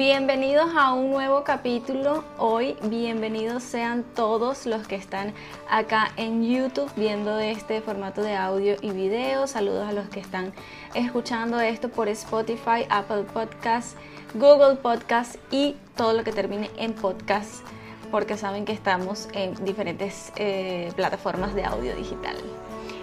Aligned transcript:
Bienvenidos 0.00 0.70
a 0.78 0.94
un 0.94 1.10
nuevo 1.10 1.44
capítulo. 1.44 2.24
Hoy 2.38 2.74
bienvenidos 2.84 3.62
sean 3.62 4.02
todos 4.14 4.64
los 4.64 4.88
que 4.88 4.94
están 4.94 5.34
acá 5.68 6.12
en 6.16 6.42
YouTube 6.42 6.90
viendo 6.96 7.38
este 7.38 7.82
formato 7.82 8.22
de 8.22 8.34
audio 8.34 8.76
y 8.80 8.92
video. 8.92 9.46
Saludos 9.46 9.86
a 9.86 9.92
los 9.92 10.08
que 10.08 10.20
están 10.20 10.54
escuchando 10.94 11.60
esto 11.60 11.90
por 11.90 12.08
Spotify, 12.08 12.86
Apple 12.88 13.24
Podcasts, 13.24 13.94
Google 14.32 14.76
Podcasts 14.76 15.38
y 15.50 15.76
todo 15.96 16.14
lo 16.14 16.24
que 16.24 16.32
termine 16.32 16.70
en 16.78 16.94
podcast 16.94 17.62
porque 18.10 18.38
saben 18.38 18.64
que 18.64 18.72
estamos 18.72 19.28
en 19.34 19.54
diferentes 19.66 20.32
eh, 20.36 20.90
plataformas 20.96 21.54
de 21.54 21.66
audio 21.66 21.94
digital. 21.94 22.36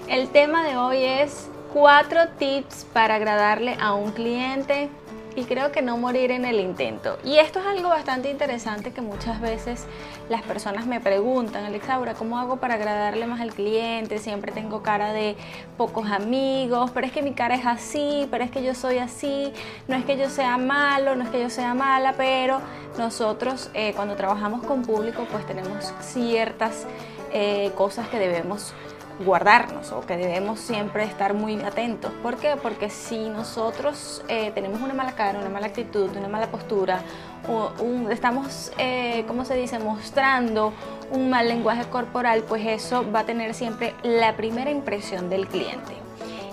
El 0.08 0.30
tema 0.30 0.64
de 0.64 0.78
hoy 0.78 1.04
es 1.04 1.48
cuatro 1.72 2.22
tips 2.40 2.88
para 2.92 3.14
agradarle 3.14 3.78
a 3.80 3.94
un 3.94 4.14
cliente 4.14 4.90
y 5.38 5.46
creo 5.46 5.72
que 5.72 5.84
no 5.84 5.98
morir 5.98 6.32
en 6.32 6.46
el 6.46 6.60
intento. 6.60 7.20
Y 7.24 7.38
esto 7.38 7.60
es 7.60 7.68
algo 7.68 7.90
bastante 7.90 8.32
interesante 8.32 8.92
que 8.92 9.02
muchas 9.02 9.40
veces 9.40 9.86
las 10.30 10.42
personas 10.42 10.88
me 10.88 11.00
preguntan, 11.00 11.64
Alexaura, 11.64 12.16
¿cómo 12.16 12.40
hago 12.40 12.58
para 12.58 12.74
agradarle 12.74 13.28
más 13.28 13.40
al 13.40 13.54
cliente? 13.54 14.18
Siempre 14.18 14.52
tengo 14.52 14.82
cara 14.82 15.14
de 15.14 15.36
pocos 15.78 16.10
amigos, 16.10 16.90
pero 16.92 17.06
es 17.06 17.14
que 17.14 17.22
mi 17.22 17.34
cara 17.34 17.54
es 17.54 17.68
así, 17.68 18.28
pero 18.32 18.44
es 18.44 18.50
que 18.50 18.64
yo 18.64 18.74
soy 18.74 18.98
así, 18.98 19.54
no 19.88 19.96
es 19.96 20.06
que 20.06 20.18
yo 20.18 20.28
sea 20.28 20.58
malo, 20.58 21.16
no 21.16 21.24
es 21.24 21.30
que 21.30 21.40
yo 21.40 21.52
sea 21.52 21.76
mala, 21.76 22.14
pero 22.18 22.60
nosotros 22.98 23.70
eh, 23.76 23.94
cuando 23.96 24.16
trabajamos 24.16 24.66
con 24.66 24.82
público 24.82 25.28
pues 25.32 25.46
tenemos 25.46 25.94
ciertas 26.02 26.88
eh, 27.32 27.72
cosas 27.76 28.08
que 28.08 28.18
debemos 28.18 28.74
guardarnos 29.20 29.92
o 29.92 30.02
que 30.02 30.16
debemos 30.18 30.60
siempre 30.60 31.04
estar 31.04 31.34
muy 31.34 31.62
atentos. 31.62 32.12
¿Por 32.22 32.38
qué? 32.38 32.56
Porque 32.62 32.90
si 32.90 33.30
nosotros 33.30 34.24
eh, 34.28 34.52
tenemos 34.54 34.82
una 34.82 34.94
mala 34.94 35.14
cara, 35.14 35.40
una 35.40 35.50
mala 35.50 35.68
actitud, 35.68 36.10
una 36.16 36.28
mala 36.28 36.48
postura, 36.48 37.02
o 37.48 37.72
estamos, 38.10 38.72
eh, 38.78 39.24
¿cómo 39.28 39.46
se 39.46 39.56
dice?, 39.56 39.80
mostrando 39.80 40.74
un 41.12 41.30
mal 41.30 41.48
lenguaje 41.48 41.86
corporal, 41.90 42.44
pues 42.48 42.66
eso 42.66 43.10
va 43.12 43.22
a 43.22 43.26
tener 43.26 43.54
siempre 43.54 43.94
la 44.04 44.36
primera 44.36 44.70
impresión 44.70 45.30
del 45.30 45.48
cliente. 45.48 45.94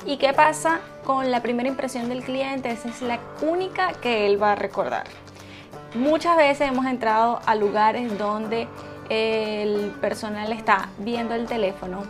¿Y 0.07 0.19
qué 0.19 0.33
pasa 0.33 0.81
con 1.05 1.31
la 1.31 1.41
primera 1.43 1.69
impresión 1.69 2.09
del 2.09 2.23
cliente? 2.23 2.71
Esa 2.71 2.89
es 2.89 3.03
la 3.03 3.19
única 3.43 3.93
que 3.95 4.27
él 4.27 4.41
va 4.43 4.53
a 4.53 4.55
recordar. 4.55 5.05
Muchas 5.95 6.37
veces 6.37 6.69
hemos 6.69 6.87
entrado 6.87 7.41
a 7.47 7.55
lugares 7.55 8.19
donde 8.19 8.69
el 9.09 9.93
personal 10.01 10.53
está 10.53 10.89
viendo 10.99 11.35
el 11.35 11.47
teléfono, 11.47 12.03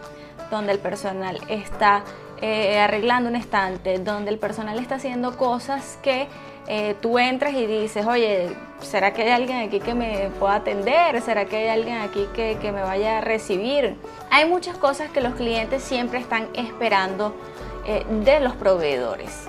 donde 0.50 0.72
el 0.72 0.78
personal 0.78 1.40
está 1.48 2.04
eh, 2.40 2.78
arreglando 2.78 3.30
un 3.30 3.36
estante, 3.36 3.98
donde 3.98 4.30
el 4.30 4.38
personal 4.38 4.78
está 4.78 4.96
haciendo 4.96 5.36
cosas 5.36 5.98
que 6.02 6.28
eh, 6.66 6.94
tú 7.00 7.18
entras 7.18 7.54
y 7.54 7.66
dices, 7.66 8.06
oye, 8.06 8.56
¿será 8.80 9.12
que 9.12 9.22
hay 9.22 9.30
alguien 9.30 9.58
aquí 9.58 9.80
que 9.80 9.94
me 9.94 10.30
pueda 10.38 10.56
atender? 10.56 11.20
¿Será 11.20 11.44
que 11.44 11.56
hay 11.56 11.68
alguien 11.68 11.98
aquí 11.98 12.26
que, 12.34 12.58
que 12.60 12.72
me 12.72 12.82
vaya 12.82 13.18
a 13.18 13.20
recibir? 13.20 13.96
Hay 14.30 14.48
muchas 14.48 14.76
cosas 14.78 15.10
que 15.10 15.20
los 15.20 15.34
clientes 15.34 15.82
siempre 15.82 16.18
están 16.18 16.48
esperando 16.54 17.34
eh, 17.86 18.04
de 18.24 18.40
los 18.40 18.54
proveedores. 18.54 19.46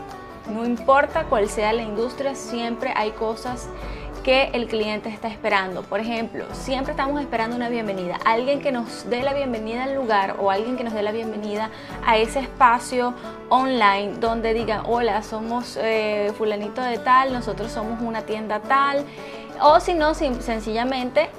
No 0.47 0.65
importa 0.65 1.23
cuál 1.23 1.49
sea 1.49 1.71
la 1.73 1.83
industria, 1.83 2.35
siempre 2.35 2.93
hay 2.95 3.11
cosas 3.11 3.67
que 4.25 4.49
el 4.53 4.65
cliente 4.65 5.07
está 5.07 5.27
esperando. 5.27 5.83
Por 5.83 5.99
ejemplo, 5.99 6.45
siempre 6.51 6.93
estamos 6.93 7.21
esperando 7.21 7.55
una 7.55 7.69
bienvenida, 7.69 8.17
alguien 8.25 8.59
que 8.59 8.71
nos 8.71 9.07
dé 9.07 9.21
la 9.21 9.35
bienvenida 9.35 9.83
al 9.83 9.93
lugar 9.93 10.37
o 10.39 10.49
alguien 10.49 10.77
que 10.77 10.83
nos 10.83 10.95
dé 10.95 11.03
la 11.03 11.11
bienvenida 11.11 11.69
a 12.03 12.17
ese 12.17 12.39
espacio 12.39 13.13
online 13.49 14.15
donde 14.19 14.55
diga, 14.55 14.81
hola, 14.87 15.21
somos 15.21 15.77
eh, 15.79 16.33
fulanito 16.39 16.81
de 16.81 16.97
tal, 16.97 17.33
nosotros 17.33 17.71
somos 17.71 18.02
una 18.02 18.23
tienda 18.23 18.61
tal, 18.61 19.05
o 19.61 19.80
si 19.80 19.93
no, 19.93 20.15
sencillamente 20.15 21.30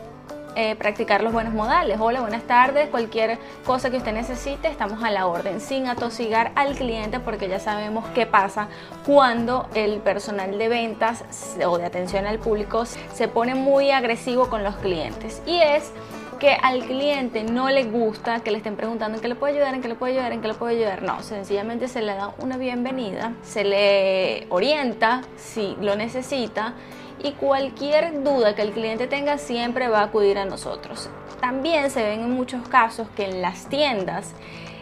eh, 0.58 0.74
practicar 0.74 1.22
los 1.22 1.34
buenos 1.34 1.52
modales. 1.52 1.98
Hola, 2.00 2.22
buenas 2.22 2.44
tardes, 2.44 2.88
cualquier 2.88 3.38
cosa 3.66 3.90
que 3.90 3.98
usted 3.98 4.14
necesite, 4.14 4.68
estamos 4.68 5.04
a 5.04 5.10
la 5.10 5.26
orden, 5.26 5.60
sin 5.60 5.86
atosigar 5.86 6.52
al 6.54 6.74
cliente 6.74 7.20
porque 7.20 7.46
ya 7.46 7.60
sabemos 7.60 8.06
qué 8.14 8.24
pasa 8.24 8.68
cuando 9.04 9.68
el 9.74 10.00
personal 10.00 10.56
de 10.56 10.68
ventas 10.68 11.56
o 11.62 11.76
de 11.76 11.84
atención 11.84 12.24
al 12.24 12.38
público 12.38 12.86
se 12.86 13.28
pone 13.28 13.54
muy 13.54 13.90
agresivo 13.90 14.48
con 14.48 14.64
los 14.64 14.76
clientes. 14.76 15.42
Y 15.44 15.60
es 15.60 15.92
que 16.38 16.52
al 16.52 16.84
cliente 16.86 17.44
no 17.44 17.68
le 17.68 17.84
gusta 17.84 18.40
que 18.40 18.50
le 18.50 18.56
estén 18.56 18.76
preguntando 18.76 19.16
en 19.16 19.22
qué 19.22 19.28
le 19.28 19.34
puedo 19.34 19.52
ayudar, 19.52 19.74
en 19.74 19.82
qué 19.82 19.88
le 19.88 19.94
puedo 19.94 20.12
ayudar, 20.12 20.32
en 20.32 20.40
qué 20.40 20.48
le 20.48 20.54
puedo 20.54 20.72
ayudar. 20.72 21.02
No, 21.02 21.22
sencillamente 21.22 21.86
se 21.88 22.00
le 22.00 22.14
da 22.14 22.32
una 22.38 22.56
bienvenida, 22.56 23.34
se 23.42 23.62
le 23.64 24.46
orienta 24.48 25.20
si 25.36 25.76
lo 25.80 25.96
necesita 25.96 26.74
y 27.22 27.32
cualquier 27.32 28.22
duda 28.22 28.54
que 28.54 28.62
el 28.62 28.72
cliente 28.72 29.06
tenga 29.06 29.38
siempre 29.38 29.88
va 29.88 30.00
a 30.00 30.04
acudir 30.04 30.38
a 30.38 30.44
nosotros. 30.44 31.08
También 31.40 31.90
se 31.90 32.02
ven 32.02 32.20
en 32.20 32.30
muchos 32.30 32.66
casos 32.68 33.08
que 33.16 33.24
en 33.24 33.42
las 33.42 33.68
tiendas 33.68 34.32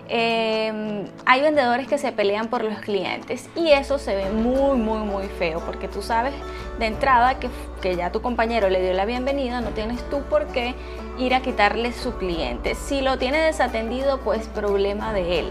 em, 0.09 1.07
hay 1.27 1.41
vendedores 1.41 1.89
que 1.89 1.99
se 1.99 2.13
pelean 2.13 2.49
por 2.49 2.63
los 2.63 2.79
clientes 2.79 3.49
y 3.57 3.71
eso 3.71 3.99
se 3.99 4.15
ve 4.15 4.31
muy 4.31 4.77
muy 4.77 4.99
muy 4.99 5.27
feo 5.29 5.61
porque 5.61 5.89
tú 5.89 6.03
sabes 6.03 6.35
de 6.79 6.87
entrada 6.87 7.39
que, 7.39 7.49
que 7.81 7.97
ya 7.97 8.13
tu 8.13 8.21
compañero 8.21 8.69
le 8.69 8.83
dio 8.83 8.93
la 8.93 9.07
bienvenida, 9.07 9.61
no 9.61 9.71
tienes 9.71 10.03
tú 10.11 10.23
por 10.29 10.47
qué 10.49 10.75
ir 11.19 11.35
a 11.35 11.41
quitarle 11.41 11.93
su 11.93 12.15
cliente. 12.15 12.75
Si 12.75 13.01
lo 13.01 13.19
tiene 13.19 13.39
desatendido, 13.39 14.21
pues 14.21 14.49
problema 14.49 15.13
de 15.13 15.41
él. 15.41 15.51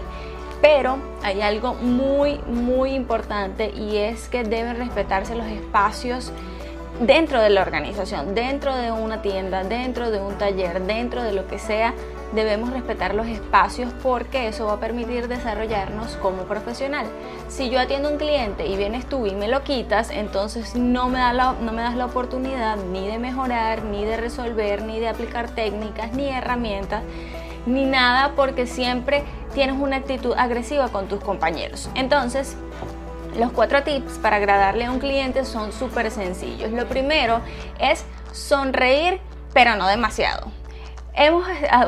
Pero 0.60 0.98
hay 1.22 1.42
algo 1.42 1.74
muy 1.74 2.38
muy 2.46 2.92
importante 2.92 3.70
y 3.70 3.96
es 3.96 4.28
que 4.28 4.44
deben 4.44 4.76
respetarse 4.76 5.34
los 5.34 5.46
espacios 5.46 6.32
dentro 7.00 7.40
de 7.40 7.50
la 7.50 7.62
organización, 7.62 8.34
dentro 8.34 8.74
de 8.76 8.92
una 8.92 9.22
tienda, 9.22 9.64
dentro 9.64 10.10
de 10.10 10.20
un 10.20 10.36
taller, 10.38 10.82
dentro 10.82 11.22
de 11.22 11.32
lo 11.32 11.46
que 11.46 11.58
sea, 11.58 11.94
debemos 12.34 12.70
respetar 12.70 13.14
los 13.14 13.26
espacios 13.26 13.92
porque 14.02 14.48
eso 14.48 14.66
va 14.66 14.74
a 14.74 14.80
permitir 14.80 15.28
desarrollarnos 15.28 16.16
como 16.16 16.42
profesional. 16.42 17.06
Si 17.48 17.70
yo 17.70 17.80
atiendo 17.80 18.08
a 18.08 18.12
un 18.12 18.18
cliente 18.18 18.66
y 18.66 18.76
vienes 18.76 19.06
tú 19.06 19.26
y 19.26 19.34
me 19.34 19.48
lo 19.48 19.62
quitas, 19.62 20.10
entonces 20.10 20.74
no 20.74 21.08
me, 21.08 21.18
da 21.18 21.32
no 21.60 21.72
me 21.72 21.82
das 21.82 21.96
la 21.96 22.06
oportunidad 22.06 22.76
ni 22.76 23.06
de 23.06 23.18
mejorar, 23.18 23.84
ni 23.84 24.04
de 24.04 24.16
resolver, 24.16 24.82
ni 24.82 24.98
de 24.98 25.08
aplicar 25.08 25.50
técnicas, 25.50 26.12
ni 26.12 26.28
herramientas, 26.28 27.02
ni 27.66 27.86
nada 27.86 28.32
porque 28.34 28.66
siempre 28.66 29.24
tienes 29.54 29.76
una 29.78 29.96
actitud 29.96 30.34
agresiva 30.36 30.88
con 30.88 31.06
tus 31.06 31.20
compañeros. 31.20 31.88
Entonces, 31.94 32.56
los 33.36 33.52
cuatro 33.52 33.82
tips 33.82 34.18
para 34.18 34.36
agradarle 34.36 34.84
a 34.84 34.90
un 34.90 34.98
cliente 34.98 35.44
son 35.44 35.72
súper 35.72 36.10
sencillos. 36.10 36.70
Lo 36.70 36.86
primero 36.86 37.40
es 37.78 38.04
sonreír, 38.32 39.20
pero 39.52 39.76
no 39.76 39.86
demasiado. 39.86 40.50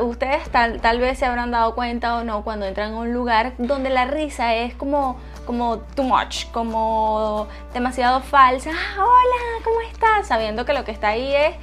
Ustedes 0.01 0.49
tal, 0.49 0.79
tal, 0.79 0.99
vez 0.99 1.19
se 1.19 1.25
habrán 1.25 1.51
dado 1.51 1.75
cuenta 1.75 2.15
o 2.15 2.23
no 2.23 2.43
cuando 2.43 2.65
entran 2.65 2.93
a 2.93 2.97
un 2.97 3.13
lugar 3.13 3.53
donde 3.57 3.89
la 3.89 4.05
risa 4.05 4.55
es 4.55 4.73
como, 4.73 5.17
como 5.45 5.79
too 5.79 6.03
much, 6.03 6.45
como 6.51 7.47
demasiado 7.73 8.21
falsa. 8.21 8.71
Ah, 8.71 9.03
hola, 9.03 9.63
¿cómo 9.65 9.81
estás? 9.81 10.27
Sabiendo 10.27 10.65
que 10.65 10.73
lo 10.73 10.85
que 10.85 10.91
está 10.91 11.09
ahí 11.09 11.33
es 11.35 11.55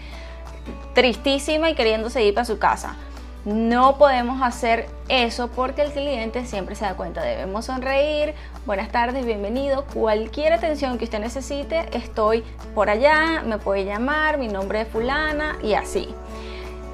tristísima 0.94 1.70
y 1.70 1.74
queriéndose 1.74 2.22
ir 2.22 2.34
para 2.34 2.44
su 2.44 2.58
casa. 2.58 2.96
No 3.44 3.98
podemos 3.98 4.40
hacer 4.40 4.86
eso 5.10 5.48
porque 5.48 5.82
el 5.82 5.92
cliente 5.92 6.46
siempre 6.46 6.74
se 6.74 6.86
da 6.86 6.94
cuenta. 6.94 7.22
Debemos 7.22 7.66
sonreír. 7.66 8.34
Buenas 8.64 8.88
tardes, 8.88 9.26
bienvenido. 9.26 9.84
Cualquier 9.92 10.54
atención 10.54 10.96
que 10.96 11.04
usted 11.04 11.18
necesite, 11.18 11.84
estoy 11.92 12.42
por 12.74 12.88
allá, 12.88 13.42
me 13.44 13.58
puede 13.58 13.84
llamar, 13.84 14.38
mi 14.38 14.48
nombre 14.48 14.80
es 14.80 14.88
fulana 14.88 15.58
y 15.62 15.74
así. 15.74 16.08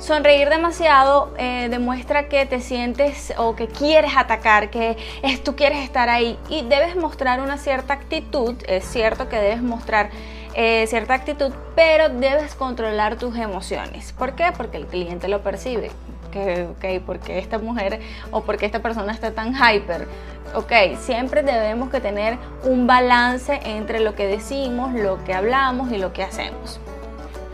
Sonreír 0.01 0.49
demasiado 0.49 1.33
eh, 1.39 1.69
demuestra 1.71 2.29
que 2.29 2.47
te 2.47 2.61
sientes 2.61 3.33
o 3.37 3.55
que 3.55 3.69
quieres 3.69 4.17
atacar, 4.17 4.71
que 4.71 4.97
tú 5.45 5.55
quieres 5.55 5.85
estar 5.85 6.09
ahí 6.09 6.37
y 6.49 6.63
debes 6.63 6.97
mostrar 6.97 7.41
una 7.41 7.59
cierta 7.59 7.95
actitud. 7.95 8.57
Es 8.67 8.85
cierto 8.87 9.29
que 9.29 9.37
debes 9.37 9.63
mostrar 9.63 10.11
eh, 10.55 10.87
cierta 10.89 11.15
actitud, 11.15 11.53
pero 11.75 12.09
debes 12.09 12.55
controlar 12.55 13.17
tus 13.17 13.37
emociones. 13.37 14.13
¿Por 14.13 14.35
qué? 14.35 14.53
Porque 14.57 14.77
el 14.77 14.87
cliente 14.87 15.29
lo 15.29 15.43
percibe 15.43 15.91
que, 16.31 16.69
ok, 16.71 17.05
porque 17.05 17.39
esta 17.39 17.59
mujer 17.59 18.01
o 18.31 18.43
porque 18.43 18.67
esta 18.67 18.81
persona 18.81 19.13
está 19.13 19.33
tan 19.33 19.55
hyper. 19.55 20.07
Ok, 20.55 20.73
siempre 21.01 21.43
debemos 21.43 21.91
que 21.91 22.01
tener 22.01 22.39
un 22.65 22.87
balance 22.87 23.61
entre 23.65 24.01
lo 24.01 24.15
que 24.15 24.27
decimos, 24.27 24.93
lo 24.95 25.23
que 25.25 25.35
hablamos 25.35 25.93
y 25.93 25.99
lo 25.99 26.13
que 26.13 26.23
hacemos. 26.23 26.81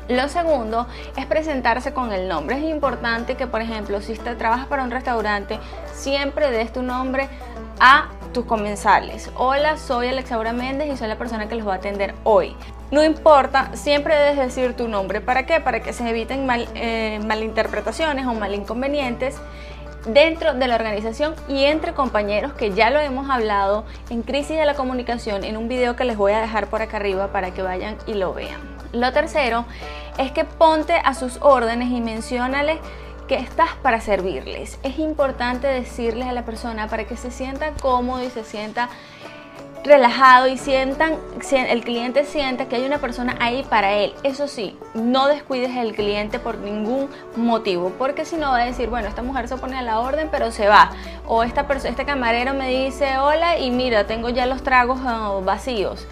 Lo 0.08 0.28
segundo 0.28 0.86
es 1.16 1.26
presentarse 1.26 1.92
con 1.92 2.12
el 2.12 2.28
nombre. 2.28 2.58
Es 2.58 2.64
importante 2.64 3.34
que, 3.34 3.48
por 3.48 3.60
ejemplo, 3.60 4.00
si 4.00 4.14
te 4.14 4.36
trabajas 4.36 4.66
para 4.66 4.84
un 4.84 4.92
restaurante, 4.92 5.58
siempre 5.92 6.50
des 6.50 6.72
tu 6.72 6.82
nombre 6.82 7.28
a 7.80 8.08
tus 8.32 8.44
comensales. 8.44 9.30
Hola, 9.34 9.76
soy 9.76 10.08
Alexaura 10.08 10.52
Méndez 10.52 10.92
y 10.92 10.96
soy 10.96 11.08
la 11.08 11.18
persona 11.18 11.48
que 11.48 11.56
los 11.56 11.66
va 11.66 11.72
a 11.72 11.76
atender 11.76 12.14
hoy. 12.22 12.54
No 12.90 13.02
importa, 13.02 13.70
siempre 13.74 14.14
debes 14.16 14.36
decir 14.36 14.74
tu 14.74 14.86
nombre. 14.86 15.20
¿Para 15.20 15.44
qué? 15.44 15.60
Para 15.60 15.80
que 15.80 15.92
se 15.92 16.08
eviten 16.08 16.46
mal, 16.46 16.68
eh, 16.74 17.18
malinterpretaciones 17.26 18.26
o 18.26 18.34
malinconvenientes 18.34 19.36
dentro 20.06 20.54
de 20.54 20.68
la 20.68 20.76
organización 20.76 21.34
y 21.48 21.64
entre 21.64 21.92
compañeros 21.92 22.52
que 22.52 22.72
ya 22.72 22.90
lo 22.90 23.00
hemos 23.00 23.28
hablado 23.28 23.84
en 24.08 24.22
Crisis 24.22 24.56
de 24.56 24.64
la 24.64 24.74
Comunicación 24.74 25.42
en 25.42 25.56
un 25.56 25.66
video 25.66 25.96
que 25.96 26.04
les 26.04 26.16
voy 26.16 26.32
a 26.32 26.40
dejar 26.40 26.68
por 26.68 26.80
acá 26.80 26.98
arriba 26.98 27.32
para 27.32 27.52
que 27.52 27.62
vayan 27.62 27.96
y 28.06 28.14
lo 28.14 28.32
vean. 28.32 28.60
Lo 28.92 29.12
tercero 29.12 29.64
es 30.16 30.30
que 30.30 30.44
ponte 30.44 30.94
a 30.94 31.14
sus 31.14 31.38
órdenes 31.42 31.90
y 31.90 32.00
menciónale 32.00 32.78
que 33.26 33.34
estás 33.34 33.70
para 33.82 34.00
servirles. 34.00 34.78
Es 34.84 35.00
importante 35.00 35.66
decirles 35.66 36.28
a 36.28 36.32
la 36.32 36.44
persona 36.44 36.86
para 36.86 37.04
que 37.04 37.16
se 37.16 37.32
sienta 37.32 37.72
cómodo 37.82 38.22
y 38.22 38.30
se 38.30 38.44
sienta 38.44 38.88
relajado 39.86 40.48
y 40.48 40.58
sientan, 40.58 41.14
el 41.50 41.84
cliente 41.84 42.24
sienta 42.24 42.66
que 42.66 42.76
hay 42.76 42.84
una 42.84 42.98
persona 42.98 43.36
ahí 43.40 43.64
para 43.68 43.92
él. 43.92 44.14
Eso 44.22 44.48
sí, 44.48 44.76
no 44.94 45.28
descuides 45.28 45.76
al 45.76 45.92
cliente 45.92 46.38
por 46.38 46.58
ningún 46.58 47.08
motivo, 47.36 47.92
porque 47.98 48.24
si 48.24 48.36
no 48.36 48.50
va 48.50 48.58
a 48.58 48.64
decir, 48.66 48.88
bueno, 48.88 49.08
esta 49.08 49.22
mujer 49.22 49.48
se 49.48 49.56
pone 49.56 49.76
a 49.76 49.82
la 49.82 50.00
orden 50.00 50.28
pero 50.30 50.50
se 50.50 50.68
va. 50.68 50.90
O 51.26 51.42
esta 51.42 51.66
este 51.84 52.04
camarero 52.04 52.54
me 52.54 52.68
dice, 52.68 53.18
hola 53.18 53.58
y 53.58 53.70
mira, 53.70 54.06
tengo 54.06 54.28
ya 54.28 54.46
los 54.46 54.62
tragos 54.62 55.00
ah, 55.04 55.40
vacíos. 55.44 56.06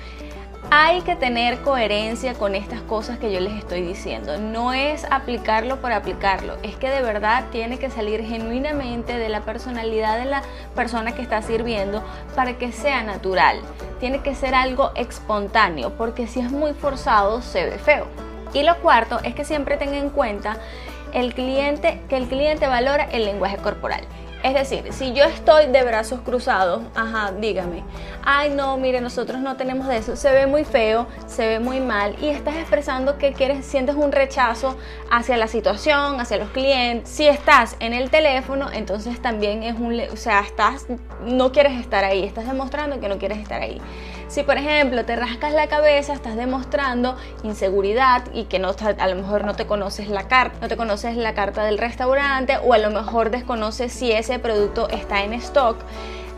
Hay 0.71 1.03
que 1.03 1.15
tener 1.15 1.61
coherencia 1.61 2.35
con 2.35 2.55
estas 2.55 2.81
cosas 2.83 3.19
que 3.19 3.33
yo 3.33 3.39
les 3.39 3.53
estoy 3.55 3.83
diciendo. 3.83 4.39
No 4.39 4.73
es 4.73 5.05
aplicarlo 5.11 5.81
por 5.81 5.93
aplicarlo, 5.93 6.57
es 6.63 6.75
que 6.77 6.91
de 6.91 7.03
verdad 7.03 7.45
tiene 7.53 7.79
que 7.79 7.91
salir 7.91 8.25
genuinamente 8.25 9.17
de 9.17 9.29
la 9.29 9.43
personalidad 9.43 10.19
de 10.19 10.25
la 10.25 10.43
persona 10.75 11.15
que 11.15 11.23
está 11.23 11.43
sirviendo 11.43 12.03
para 12.35 12.59
que 12.59 12.73
sea 12.73 13.03
natural. 13.03 13.61
Tiene 14.01 14.21
que 14.23 14.35
ser 14.35 14.55
algo 14.55 14.91
espontáneo, 14.97 15.91
porque 15.97 16.27
si 16.27 16.41
es 16.41 16.51
muy 16.51 16.73
forzado 16.73 17.41
se 17.41 17.65
ve 17.65 17.79
feo. 17.79 18.07
Y 18.53 18.63
lo 18.63 18.77
cuarto 18.79 19.21
es 19.23 19.35
que 19.35 19.45
siempre 19.45 19.77
tenga 19.77 19.97
en 19.97 20.11
cuenta 20.11 20.57
el 21.13 21.35
cliente, 21.35 22.01
que 22.09 22.17
el 22.17 22.27
cliente 22.27 22.67
valora 22.67 23.05
el 23.05 23.25
lenguaje 23.25 23.59
corporal. 23.59 24.05
Es 24.45 24.53
decir, 24.53 24.93
si 24.93 25.15
yo 25.15 25.25
estoy 25.25 25.69
de 25.69 25.83
brazos 25.85 26.21
cruzados, 26.21 26.83
ajá, 26.95 27.33
dígame, 27.33 27.83
ay 28.27 28.51
no, 28.51 28.77
mire, 28.77 29.01
nosotros 29.01 29.41
no 29.41 29.57
tenemos 29.57 29.89
de 29.89 29.97
eso, 29.97 30.17
se 30.17 30.31
ve 30.33 30.47
muy 30.47 30.67
feo, 30.67 31.07
se 31.27 31.49
ve 31.49 31.61
muy 31.61 31.81
mal 31.81 32.15
y 32.21 32.29
estás 32.29 32.57
expresando 32.57 33.17
que 33.17 33.33
quieres, 33.33 33.65
sientes 33.65 33.95
un 33.95 34.13
rechazo 34.13 34.77
hacia 35.11 35.39
la 35.39 35.49
situación, 35.49 36.21
hacia 36.21 36.37
los 36.37 36.51
clientes. 36.51 37.09
Si 37.09 37.27
estás 37.27 37.77
en 37.81 37.95
el 37.95 38.11
teléfono, 38.11 38.69
entonces 38.71 39.23
también 39.23 39.63
es 39.63 39.77
un, 39.81 39.99
o 40.13 40.17
sea, 40.17 40.41
estás, 40.41 40.89
no 41.25 41.51
quieres 41.51 41.81
estar 41.81 42.05
ahí, 42.05 42.23
estás 42.23 42.47
demostrando 42.47 43.01
que 43.01 43.09
no 43.09 43.17
quieres 43.17 43.39
estar 43.39 43.63
ahí. 43.63 43.81
Si 44.35 44.43
por 44.43 44.59
ejemplo 44.59 45.05
te 45.05 45.15
rascas 45.15 45.53
la 45.53 45.69
cabeza, 45.69 46.13
estás 46.13 46.35
demostrando 46.35 47.15
inseguridad 47.45 48.25
y 48.33 48.47
que 48.47 48.59
no 48.59 48.75
a 48.99 49.07
lo 49.07 49.15
mejor 49.15 49.45
no 49.45 49.55
te 49.55 49.65
conoces 49.65 50.09
la 50.09 50.27
carta, 50.27 50.59
no 50.61 50.67
te 50.67 50.77
conoces 50.77 51.17
la 51.17 51.35
carta 51.35 51.63
del 51.63 51.79
restaurante 51.79 52.59
o 52.65 52.73
a 52.73 52.79
lo 52.79 52.91
mejor 52.91 53.31
desconoces 53.31 53.93
si 53.93 54.11
ese 54.11 54.41
producto 54.41 54.89
está 54.89 55.23
en 55.23 55.35
stock. 55.35 55.77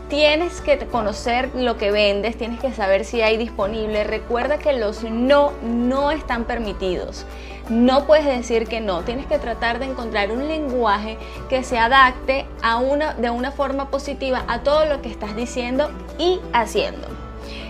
Tienes 0.09 0.61
que 0.61 0.77
conocer 0.77 1.49
lo 1.55 1.77
que 1.77 1.89
vendes, 1.89 2.37
tienes 2.37 2.59
que 2.59 2.71
saber 2.71 3.03
si 3.03 3.23
hay 3.23 3.35
disponible. 3.35 4.03
Recuerda 4.03 4.59
que 4.59 4.73
los 4.73 5.01
no 5.03 5.53
no 5.63 6.11
están 6.11 6.43
permitidos. 6.43 7.25
No 7.67 8.05
puedes 8.05 8.25
decir 8.25 8.67
que 8.67 8.79
no, 8.79 9.01
tienes 9.05 9.25
que 9.25 9.39
tratar 9.39 9.79
de 9.79 9.85
encontrar 9.85 10.29
un 10.29 10.47
lenguaje 10.47 11.17
que 11.49 11.63
se 11.63 11.79
adapte 11.79 12.45
a 12.61 12.77
una, 12.77 13.15
de 13.15 13.31
una 13.31 13.51
forma 13.51 13.89
positiva 13.89 14.45
a 14.47 14.59
todo 14.59 14.85
lo 14.85 15.01
que 15.01 15.09
estás 15.09 15.35
diciendo 15.35 15.89
y 16.19 16.39
haciendo. 16.53 17.06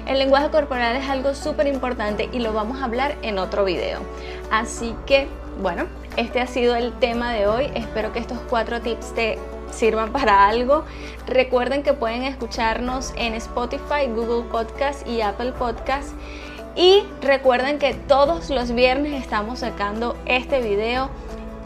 El 0.08 0.20
lenguaje 0.20 0.50
corporal 0.50 0.96
es 0.96 1.10
algo 1.10 1.36
súper 1.36 1.68
importante 1.68 2.30
y 2.32 2.40
lo 2.40 2.54
vamos 2.54 2.80
a 2.80 2.86
hablar 2.86 3.18
en 3.24 3.38
otro 3.38 3.66
video. 3.66 4.00
Así 4.50 4.96
que, 5.06 5.28
bueno, 5.62 5.86
este 6.16 6.40
ha 6.40 6.48
sido 6.48 6.78
el 6.78 6.94
tema 6.94 7.34
de 7.34 7.46
hoy. 7.46 7.70
Espero 7.76 8.14
que 8.14 8.20
estos 8.20 8.40
cuatro 8.50 8.80
tips 8.80 9.14
te 9.14 9.38
sirvan 9.70 10.14
para 10.14 10.48
algo. 10.48 10.86
Recuerden 11.28 11.84
que 11.84 11.92
pueden 11.92 12.24
escucharnos 12.24 13.14
en 13.18 13.34
Spotify, 13.34 14.08
Google 14.08 14.50
Podcast 14.50 15.06
y 15.06 15.20
Apple 15.20 15.52
Podcast. 15.52 16.14
Y 16.78 17.04
recuerden 17.22 17.78
que 17.78 17.94
todos 17.94 18.50
los 18.50 18.72
viernes 18.72 19.22
estamos 19.22 19.60
sacando 19.60 20.16
este 20.26 20.62
video 20.62 21.10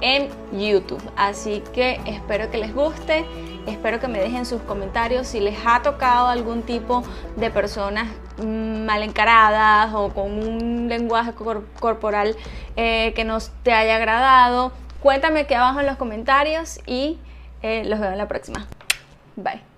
en 0.01 0.29
YouTube. 0.51 1.01
Así 1.15 1.61
que 1.73 1.99
espero 2.07 2.49
que 2.49 2.57
les 2.57 2.73
guste, 2.73 3.23
espero 3.67 3.99
que 3.99 4.07
me 4.07 4.19
dejen 4.19 4.45
sus 4.45 4.61
comentarios 4.61 5.27
si 5.27 5.39
les 5.39 5.57
ha 5.65 5.81
tocado 5.81 6.27
algún 6.27 6.63
tipo 6.63 7.03
de 7.35 7.49
personas 7.51 8.07
mal 8.43 9.03
encaradas 9.03 9.93
o 9.93 10.09
con 10.09 10.31
un 10.31 10.87
lenguaje 10.89 11.33
corporal 11.79 12.35
eh, 12.75 13.13
que 13.15 13.23
no 13.23 13.37
te 13.63 13.73
haya 13.73 13.95
agradado. 13.95 14.71
Cuéntame 15.01 15.41
aquí 15.41 15.53
abajo 15.53 15.79
en 15.79 15.85
los 15.85 15.97
comentarios 15.97 16.79
y 16.85 17.19
eh, 17.61 17.83
los 17.85 17.99
veo 17.99 18.11
en 18.11 18.17
la 18.17 18.27
próxima. 18.27 18.65
Bye. 19.35 19.70